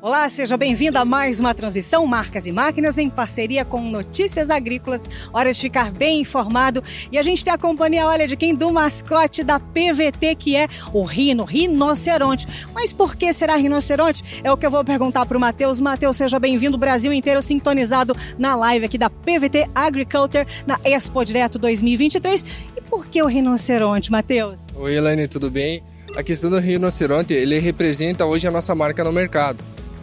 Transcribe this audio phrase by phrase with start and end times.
[0.00, 5.08] Olá, seja bem-vindo a mais uma transmissão Marcas e Máquinas em parceria com Notícias Agrícolas.
[5.32, 6.84] Hora de ficar bem informado.
[7.10, 8.54] E a gente tem a companhia, olha, de quem?
[8.54, 12.46] Do mascote da PVT, que é o Rino, rinoceronte.
[12.72, 14.40] Mas por que será rinoceronte?
[14.44, 15.80] É o que eu vou perguntar para o Matheus.
[15.80, 16.78] Matheus, seja bem-vindo.
[16.78, 22.46] Brasil inteiro sintonizado na live aqui da PVT Agriculture na Expo Direto 2023.
[22.76, 24.60] E por que o rinoceronte, Matheus?
[24.76, 25.82] Oi, Elaine, tudo bem?
[26.16, 29.58] A questão do rinoceronte, ele representa hoje a nossa marca no mercado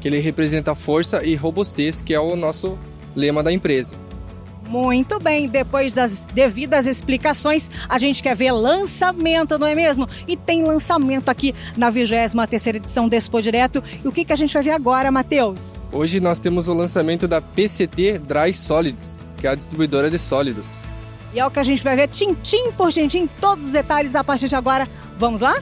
[0.06, 2.78] que ele representa força e robustez, que é o nosso
[3.16, 3.96] lema da empresa.
[4.70, 10.08] Muito bem, depois das devidas explicações, a gente quer ver lançamento, não é mesmo?
[10.28, 13.82] E tem lançamento aqui na 23 edição do Expo Direto.
[14.04, 15.80] E o que, que a gente vai ver agora, Matheus?
[15.92, 20.84] Hoje nós temos o lançamento da PCT Dry Solids, que é a distribuidora de sólidos.
[21.34, 24.24] E é o que a gente vai ver tintim por tintim, todos os detalhes a
[24.24, 24.88] partir de agora.
[25.18, 25.56] Vamos lá?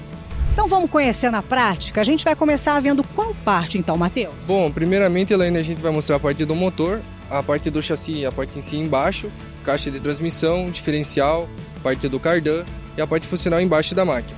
[0.54, 2.00] Então vamos conhecer na prática.
[2.00, 4.36] A gente vai começar vendo qual parte então, Matheus?
[4.46, 8.24] Bom, primeiramente, Elaine, a gente vai mostrar a parte do motor, a parte do chassi,
[8.24, 9.32] a parte em si embaixo,
[9.66, 11.50] caixa de transmissão, diferencial,
[11.82, 12.64] parte do cardan
[12.96, 14.38] e a parte funcional embaixo da máquina.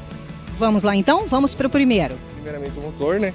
[0.58, 1.28] Vamos lá então?
[1.28, 2.16] Vamos para o primeiro.
[2.36, 3.34] Primeiramente o motor, né?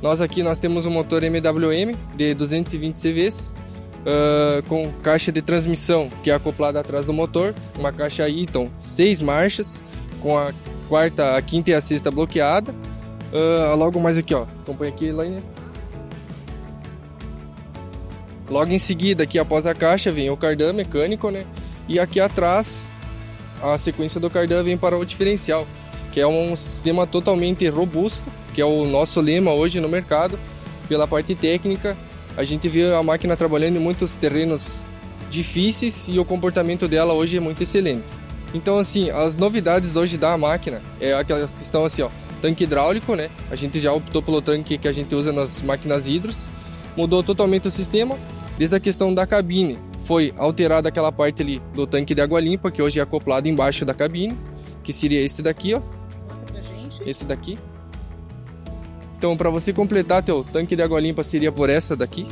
[0.00, 3.54] Nós aqui nós temos um motor MWM de 220 CVs,
[4.02, 9.20] uh, com caixa de transmissão que é acoplada atrás do motor, uma caixa Eaton 6
[9.20, 9.82] marchas,
[10.20, 10.52] com a
[10.92, 12.74] quarta, a quinta e a sexta bloqueada.
[13.32, 14.42] Uh, logo mais aqui, ó.
[14.42, 15.42] Acompanha aqui, Elaine.
[18.50, 21.46] Logo em seguida, aqui após a caixa, vem o cardan mecânico, né?
[21.88, 22.90] E aqui atrás,
[23.62, 25.66] a sequência do cardan vem para o diferencial,
[26.12, 30.38] que é um sistema totalmente robusto, que é o nosso lema hoje no mercado.
[30.90, 31.96] Pela parte técnica,
[32.36, 34.78] a gente vê a máquina trabalhando em muitos terrenos
[35.30, 38.04] difíceis e o comportamento dela hoje é muito excelente.
[38.54, 43.30] Então, assim, as novidades hoje da máquina é aquela questão assim, ó, tanque hidráulico, né?
[43.50, 46.50] A gente já optou pelo tanque que a gente usa nas máquinas hidros,
[46.96, 48.18] mudou totalmente o sistema,
[48.58, 49.78] desde a questão da cabine.
[49.98, 53.84] Foi alterada aquela parte ali do tanque de água limpa, que hoje é acoplado embaixo
[53.84, 54.36] da cabine,
[54.82, 55.80] que seria este daqui, ó.
[56.28, 57.08] Mostra pra gente.
[57.08, 57.58] Esse daqui.
[59.16, 62.26] Então, para você completar teu tanque de água limpa seria por essa daqui.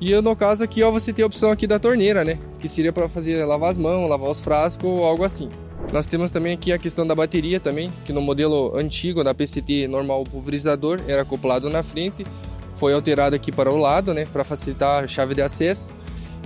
[0.00, 2.38] E no caso aqui, ó, você tem a opção aqui da torneira, né?
[2.60, 5.48] Que seria para fazer lavar as mãos, lavar os frascos ou algo assim.
[5.92, 9.86] Nós temos também aqui a questão da bateria também, que no modelo antigo da PCT
[9.86, 12.26] normal o pulverizador era acoplado na frente,
[12.74, 15.90] foi alterado aqui para o lado, né, para facilitar a chave de acesso.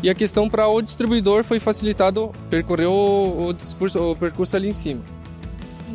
[0.03, 4.69] E a questão para o distribuidor foi facilitado percorrer o, o, discurso, o percurso ali
[4.69, 5.03] em cima.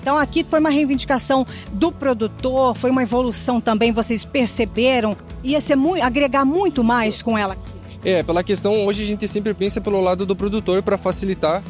[0.03, 5.77] Então aqui foi uma reivindicação do produtor, foi uma evolução também, vocês perceberam ia ser
[5.77, 7.57] muito, agregar muito mais com ela.
[8.03, 11.63] É, pela questão hoje a gente sempre pensa pelo lado do produtor para facilitar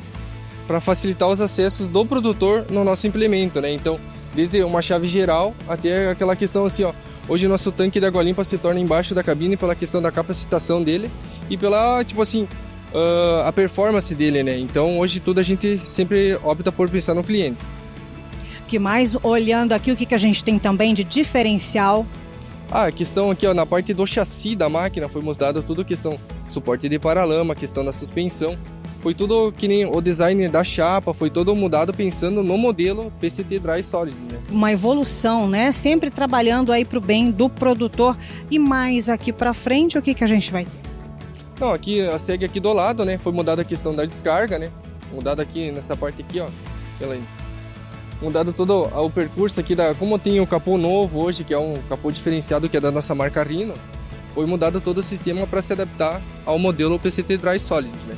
[0.66, 3.72] para facilitar os acessos do produtor no nosso implemento, né?
[3.72, 4.00] Então,
[4.34, 6.94] desde uma chave geral até aquela questão assim, ó,
[7.30, 10.82] hoje nosso tanque de água limpa se torna embaixo da cabine pela questão da capacitação
[10.82, 11.12] dele
[11.52, 12.48] e pela, tipo assim,
[12.94, 14.58] uh, a performance dele, né?
[14.58, 17.60] Então, hoje tudo a gente sempre opta por pensar no cliente.
[18.74, 22.08] Que mais olhando aqui o que, que a gente tem também de diferencial
[22.72, 26.18] ah, a questão aqui ó, na parte do chassi da máquina foi mostrado tudo questão
[26.44, 28.58] suporte de paralama, questão da suspensão.
[29.00, 33.60] Foi tudo que nem o design da chapa, foi todo mudado pensando no modelo PCT
[33.60, 34.40] Dry Solids, né?
[34.50, 35.72] Uma evolução, né?
[35.72, 38.18] Sempre trabalhando aí para o bem do produtor.
[38.50, 40.72] E mais aqui para frente, o que, que a gente vai ter?
[41.62, 43.20] Não, aqui a segue aqui do lado, né?
[43.20, 44.72] Foi mudada a questão da descarga, né?
[45.14, 46.48] Mudada aqui nessa parte aqui, ó.
[47.00, 47.22] Ela aí
[48.22, 51.76] mudado todo o percurso aqui da como tem o capô novo hoje que é um
[51.90, 53.74] capô diferenciado que é da nossa marca Rino
[54.34, 58.16] foi mudado todo o sistema para se adaptar ao modelo PCT Dry Solids né?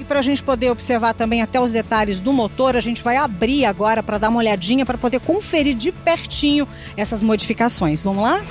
[0.00, 3.16] e para a gente poder observar também até os detalhes do motor a gente vai
[3.16, 6.66] abrir agora para dar uma olhadinha para poder conferir de pertinho
[6.96, 8.42] essas modificações vamos lá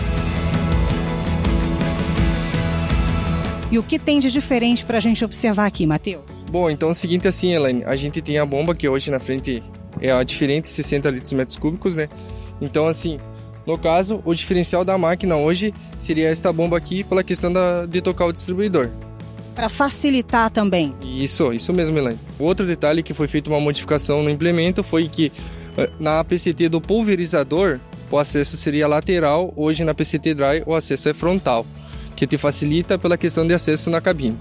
[3.69, 6.24] E o que tem de diferente para a gente observar aqui, Matheus?
[6.50, 9.19] Bom, então é o seguinte assim, Elaine, a gente tem a bomba que hoje na
[9.19, 9.62] frente
[10.02, 12.08] é a diferente 60 litros metros cúbicos, né?
[12.62, 13.18] Então, assim,
[13.66, 18.01] no caso, o diferencial da máquina hoje seria esta bomba aqui pela questão da, de
[18.01, 18.89] tocar o distribuidor.
[19.54, 20.95] Para facilitar também.
[21.04, 22.19] Isso, isso mesmo, Elaine.
[22.39, 25.31] Outro detalhe que foi feita uma modificação no implemento foi que
[25.77, 27.80] eh, na PCT do pulverizador
[28.10, 31.66] o acesso seria lateral, hoje na PCT Dry o acesso é frontal,
[32.16, 34.38] que te facilita pela questão de acesso na cabine.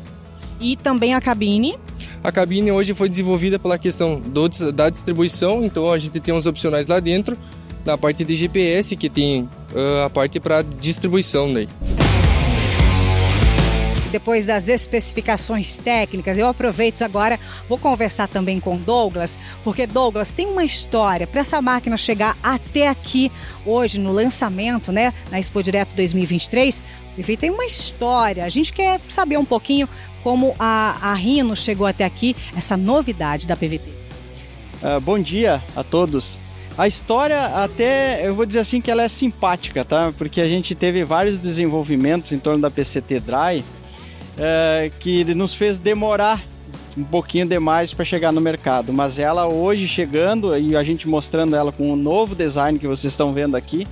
[0.61, 1.77] E também a cabine
[2.23, 6.47] a cabine hoje foi desenvolvida pela questão do, da distribuição, então a gente tem uns
[6.47, 7.37] opcionais lá dentro,
[7.85, 11.69] na parte de GPS, que tem uh, a parte para distribuição daí.
[14.11, 17.39] Depois das especificações técnicas, eu aproveito agora,
[17.69, 22.89] vou conversar também com Douglas, porque Douglas tem uma história para essa máquina chegar até
[22.89, 23.31] aqui
[23.65, 26.83] hoje no lançamento, né, na Expo Direto 2023.
[27.19, 28.45] Enfim, tem uma história.
[28.45, 29.89] A gente quer saber um pouquinho
[30.23, 33.89] como a, a Rino chegou até aqui, essa novidade da PVT.
[33.89, 33.97] Uh,
[34.83, 36.41] ah, bom dia a todos.
[36.77, 40.13] A história até, eu vou dizer assim que ela é simpática, tá?
[40.19, 43.65] Porque a gente teve vários desenvolvimentos em torno da PCT Dry
[44.37, 46.43] uh, que nos fez demorar
[46.97, 51.55] um pouquinho demais para chegar no mercado, mas ela hoje chegando e a gente mostrando
[51.55, 53.87] ela com o um novo design que vocês estão vendo aqui,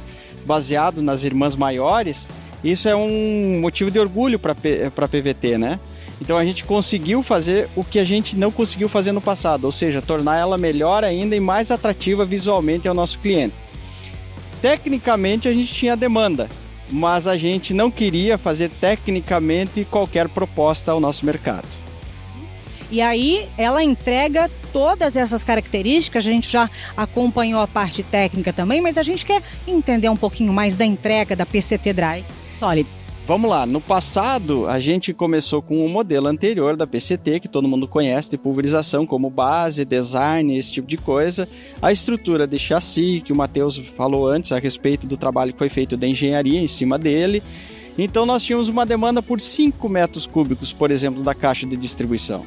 [0.46, 2.26] baseado nas irmãs maiores,
[2.62, 5.78] isso é um motivo de orgulho para a PVT, né?
[6.20, 9.72] Então a gente conseguiu fazer o que a gente não conseguiu fazer no passado, ou
[9.72, 13.54] seja, tornar ela melhor ainda e mais atrativa visualmente ao nosso cliente.
[14.62, 16.48] Tecnicamente a gente tinha demanda,
[16.90, 21.68] mas a gente não queria fazer tecnicamente qualquer proposta ao nosso mercado.
[22.90, 28.80] E aí ela entrega todas essas características, a gente já acompanhou a parte técnica também,
[28.80, 32.24] mas a gente quer entender um pouquinho mais da entrega da PCT Dry
[32.58, 33.04] Solids.
[33.26, 37.48] Vamos lá, no passado a gente começou com o um modelo anterior da PCT, que
[37.48, 41.48] todo mundo conhece, de pulverização como base, design, esse tipo de coisa.
[41.80, 45.70] A estrutura de chassi, que o Matheus falou antes a respeito do trabalho que foi
[45.70, 47.42] feito da engenharia em cima dele.
[47.96, 52.44] Então nós tínhamos uma demanda por 5 metros cúbicos, por exemplo, da caixa de distribuição.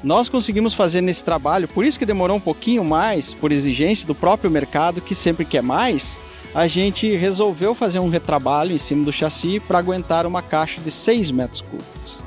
[0.00, 4.14] Nós conseguimos fazer nesse trabalho, por isso que demorou um pouquinho mais, por exigência do
[4.14, 6.20] próprio mercado, que sempre quer mais
[6.54, 10.90] a gente resolveu fazer um retrabalho em cima do chassi para aguentar uma caixa de
[10.90, 12.22] 6 metros cúbicos.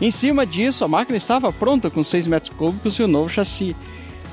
[0.00, 3.76] Em cima disso, a máquina estava pronta com 6 metros cúbicos e o novo chassi.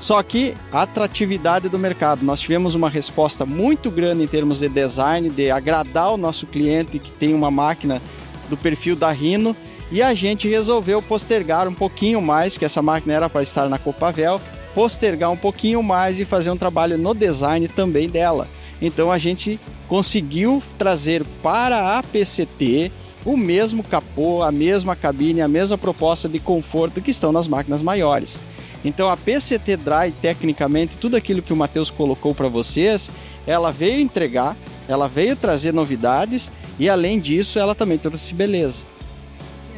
[0.00, 4.68] Só que a atratividade do mercado, nós tivemos uma resposta muito grande em termos de
[4.68, 8.00] design, de agradar o nosso cliente que tem uma máquina
[8.48, 9.54] do perfil da Rhino
[9.90, 13.78] e a gente resolveu postergar um pouquinho mais, que essa máquina era para estar na
[13.78, 14.40] Copavel,
[14.74, 18.48] postergar um pouquinho mais e fazer um trabalho no design também dela.
[18.80, 19.58] Então a gente
[19.88, 22.92] conseguiu trazer para a PCT
[23.24, 27.82] o mesmo capô, a mesma cabine, a mesma proposta de conforto que estão nas máquinas
[27.82, 28.40] maiores.
[28.84, 33.10] Então a PCT Dry, tecnicamente, tudo aquilo que o Matheus colocou para vocês,
[33.46, 38.82] ela veio entregar, ela veio trazer novidades e além disso ela também trouxe beleza.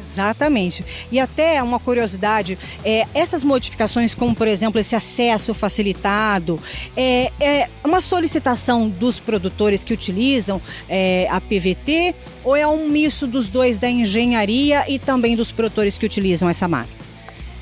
[0.01, 0.83] Exatamente.
[1.11, 6.59] E até uma curiosidade, é, essas modificações, como por exemplo esse acesso facilitado,
[6.97, 13.27] é, é uma solicitação dos produtores que utilizam é, a PVT ou é um misto
[13.27, 16.99] dos dois da engenharia e também dos produtores que utilizam essa máquina?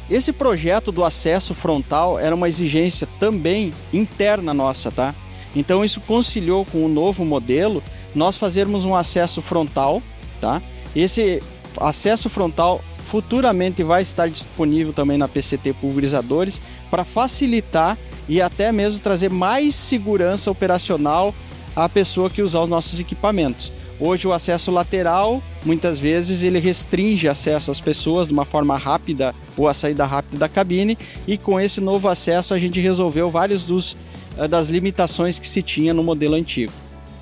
[0.10, 5.14] Esse projeto do acesso frontal era uma exigência também interna nossa, tá?
[5.56, 7.84] Então isso conciliou com o novo modelo
[8.16, 10.02] nós fazermos um acesso frontal,
[10.42, 10.62] tá?
[10.96, 11.42] Esse
[11.78, 16.62] acesso frontal futuramente vai estar disponível também na PCT Pulverizadores
[16.92, 21.34] para facilitar e até mesmo trazer mais segurança operacional
[21.76, 23.72] à pessoa que usar os nossos equipamentos.
[24.00, 29.36] Hoje o acesso lateral, muitas vezes ele restringe acesso às pessoas de uma forma rápida
[29.58, 33.66] ou a saída rápida da cabine e com esse novo acesso a gente resolveu vários
[33.66, 33.98] dos
[34.38, 36.72] eh, das limitações que se tinha no modelo antigo.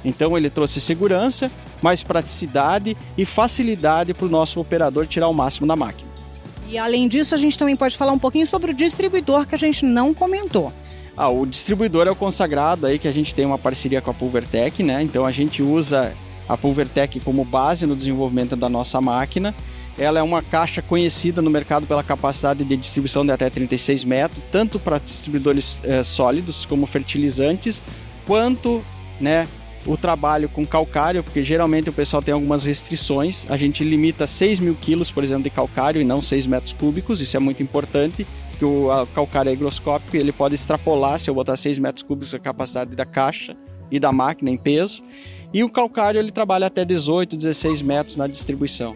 [0.06, 1.52] Então ele trouxe segurança,
[1.82, 6.10] mais praticidade e facilidade para o nosso operador tirar o máximo da máquina.
[6.70, 9.58] E além disso, a gente também pode falar um pouquinho sobre o distribuidor que a
[9.58, 10.74] gente não comentou.
[11.16, 14.14] Ah, o distribuidor é o consagrado aí que a gente tem uma parceria com a
[14.14, 15.02] Pulvertec, né?
[15.02, 16.14] Então a gente usa
[16.48, 19.56] a Pulvertec como base no desenvolvimento da nossa máquina.
[19.98, 24.44] Ela é uma caixa conhecida no mercado pela capacidade de distribuição de até 36 metros,
[24.52, 27.82] tanto para distribuidores eh, sólidos como fertilizantes,
[28.24, 28.84] quanto
[29.20, 29.48] né,
[29.88, 33.46] o trabalho com calcário, porque geralmente o pessoal tem algumas restrições.
[33.50, 37.22] A gente limita 6 mil quilos, por exemplo, de calcário e não 6 metros cúbicos.
[37.22, 41.56] Isso é muito importante, porque o calcário é higroscópico ele pode extrapolar, se eu botar
[41.56, 43.56] 6 metros cúbicos, a capacidade da caixa
[43.90, 45.02] e da máquina em peso.
[45.54, 48.96] E o calcário ele trabalha até 18, 16 metros na distribuição.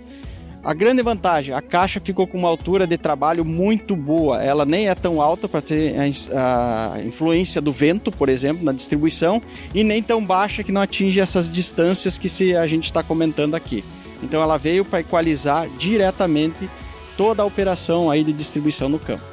[0.63, 4.43] A grande vantagem, a caixa ficou com uma altura de trabalho muito boa.
[4.43, 8.71] Ela nem é tão alta para ter a, a, influência do vento, por exemplo, na
[8.71, 9.41] distribuição,
[9.73, 13.55] e nem tão baixa que não atinge essas distâncias que se a gente está comentando
[13.55, 13.83] aqui.
[14.21, 16.69] Então ela veio para equalizar diretamente
[17.17, 19.23] toda a operação aí de distribuição no campo.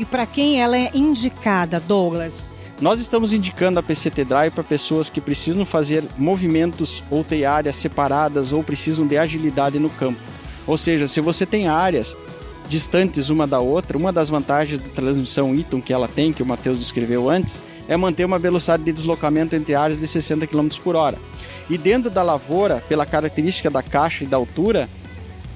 [0.00, 2.52] E para quem ela é indicada, Douglas?
[2.80, 7.76] Nós estamos indicando a PCT Drive para pessoas que precisam fazer movimentos ou ter áreas
[7.76, 10.31] separadas ou precisam de agilidade no campo.
[10.66, 12.16] Ou seja, se você tem áreas
[12.68, 16.46] distantes uma da outra, uma das vantagens da transmissão Eaton que ela tem, que o
[16.46, 20.96] Matheus descreveu antes, é manter uma velocidade de deslocamento entre áreas de 60 km por
[20.96, 21.18] hora.
[21.68, 24.88] E dentro da lavoura, pela característica da caixa e da altura,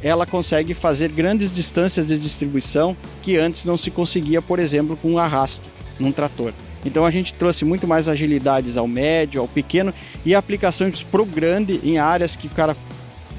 [0.03, 5.13] ela consegue fazer grandes distâncias de distribuição que antes não se conseguia, por exemplo, com
[5.13, 6.53] um arrasto num trator.
[6.85, 9.93] Então a gente trouxe muito mais agilidades ao médio, ao pequeno
[10.25, 12.77] e aplicações para o grande em áreas que o cara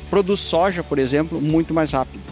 [0.10, 2.24] produz soja, por exemplo, muito mais rápido.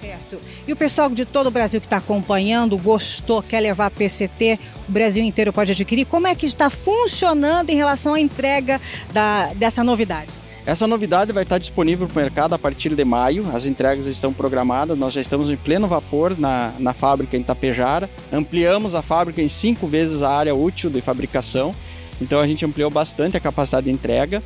[0.00, 0.40] Certo.
[0.66, 4.58] E o pessoal de todo o Brasil que está acompanhando, gostou, quer levar a PCT,
[4.88, 6.06] o Brasil inteiro pode adquirir.
[6.06, 8.80] Como é que está funcionando em relação à entrega
[9.12, 10.32] da, dessa novidade?
[10.64, 13.48] Essa novidade vai estar disponível para o mercado a partir de maio.
[13.52, 14.96] As entregas estão programadas.
[14.96, 18.08] Nós já estamos em pleno vapor na, na fábrica em Tapejara.
[18.32, 21.74] Ampliamos a fábrica em cinco vezes a área útil de fabricação.
[22.20, 24.42] Então a gente ampliou bastante a capacidade de entrega.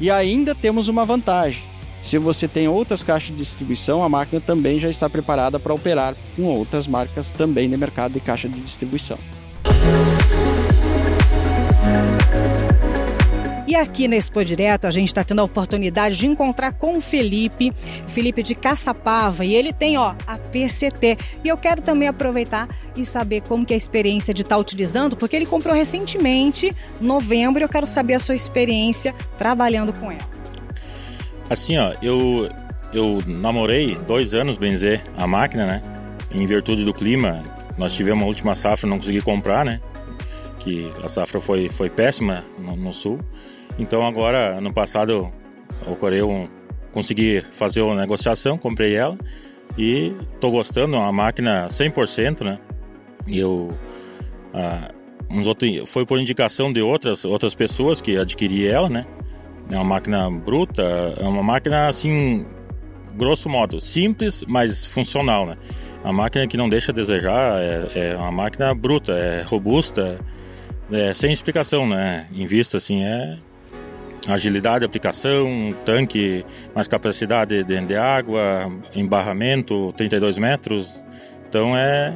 [0.00, 1.64] E ainda temos uma vantagem.
[2.00, 6.14] Se você tem outras caixas de distribuição, a máquina também já está preparada para operar
[6.36, 9.18] com outras marcas também no mercado de caixa de distribuição.
[13.68, 17.02] E aqui na Expo Direto a gente está tendo a oportunidade de encontrar com o
[17.02, 17.70] Felipe,
[18.06, 21.18] Felipe de Caçapava, e ele tem ó a PCT.
[21.44, 24.60] E eu quero também aproveitar e saber como que é a experiência de estar tá
[24.60, 30.10] utilizando, porque ele comprou recentemente, novembro, e eu quero saber a sua experiência trabalhando com
[30.10, 30.37] ela.
[31.50, 32.48] Assim, ó, eu
[32.92, 35.82] eu namorei dois anos, bem dizer, a máquina, né?
[36.34, 37.42] Em virtude do clima,
[37.76, 39.80] nós tivemos uma última safra, não consegui comprar, né?
[40.58, 43.20] Que a safra foi, foi péssima no, no sul.
[43.78, 45.30] Então agora, ano passado,
[45.86, 46.48] ocorreu um,
[46.92, 49.16] consegui fazer uma negociação, comprei ela
[49.76, 52.58] e estou gostando, é uma máquina 100%, né?
[53.26, 53.70] E eu
[54.54, 54.90] ah,
[55.30, 59.06] uns outros, foi por indicação de outras outras pessoas que adquiri ela, né?
[59.70, 62.46] É uma máquina bruta, é uma máquina assim,
[63.14, 65.56] grosso modo, simples, mas funcional, né?
[66.02, 70.18] A máquina que não deixa a desejar, é, é uma máquina bruta, é robusta,
[70.90, 72.26] é, sem explicação, né?
[72.32, 73.36] Em vista assim, é
[74.26, 76.44] agilidade de aplicação, tanque,
[76.74, 81.00] mais capacidade de, de água, embarramento, 32 metros.
[81.48, 82.14] Então é,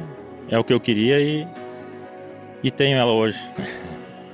[0.49, 1.47] é o que eu queria e,
[2.63, 3.39] e tenho ela hoje.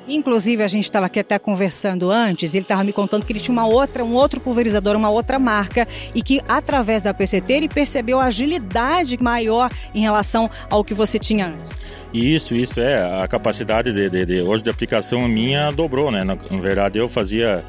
[0.09, 3.53] Inclusive, a gente estava aqui até conversando antes, ele estava me contando que ele tinha
[3.53, 8.19] uma outra, um outro pulverizador, uma outra marca, e que através da PCT ele percebeu
[8.19, 11.99] a agilidade maior em relação ao que você tinha antes.
[12.11, 13.21] Isso, isso é.
[13.23, 16.23] A capacidade de, de, de hoje de aplicação minha dobrou, né?
[16.23, 17.63] Na, na, verdade, eu fazia.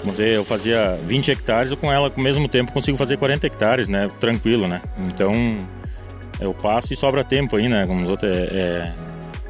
[0.00, 3.88] Vamos dizer, eu fazia 20 hectares, com ela, ao mesmo tempo, consigo fazer 40 hectares,
[3.88, 4.08] né?
[4.20, 4.82] Tranquilo, né?
[5.06, 5.32] Então,
[6.40, 7.86] eu passo e sobra tempo aí, né?
[7.86, 8.92] Como os outros, é, é,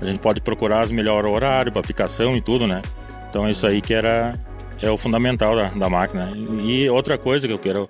[0.03, 2.83] a gente pode procurar os melhores horários para aplicação e tudo, né?
[3.31, 4.39] Então, isso aí que era
[4.81, 6.33] é o fundamental da, da máquina.
[6.65, 7.89] E outra coisa que eu quero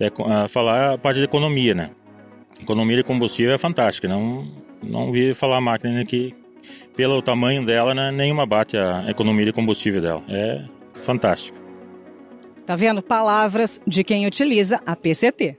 [0.00, 1.90] é, é falar é a parte de economia, né?
[2.60, 4.46] Economia de combustível é fantástica, não
[4.82, 6.34] não vi falar a máquina que,
[6.96, 10.22] pelo tamanho dela, né, nenhuma bate a economia de combustível dela.
[10.28, 10.64] É
[11.00, 11.56] fantástico.
[12.66, 13.00] Tá vendo?
[13.00, 15.56] Palavras de quem utiliza a PCT.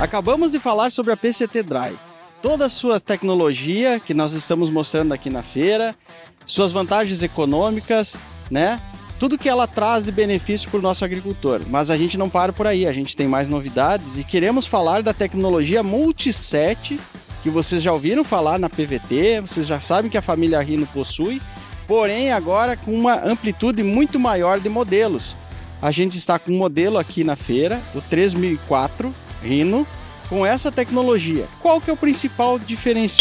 [0.00, 2.09] Acabamos de falar sobre a PCT Dry.
[2.42, 5.94] Toda a sua tecnologia que nós estamos mostrando aqui na feira,
[6.46, 8.16] suas vantagens econômicas,
[8.50, 8.80] né?
[9.20, 11.60] tudo que ela traz de benefício para o nosso agricultor.
[11.68, 15.02] Mas a gente não para por aí, a gente tem mais novidades e queremos falar
[15.02, 16.98] da tecnologia Multiset,
[17.42, 21.42] que vocês já ouviram falar na PVT, vocês já sabem que a família Rino possui,
[21.86, 25.36] porém agora com uma amplitude muito maior de modelos.
[25.82, 29.86] A gente está com um modelo aqui na feira, o 3004 Rino,
[30.30, 31.48] com essa tecnologia.
[31.58, 33.19] Qual que é o principal diferencial?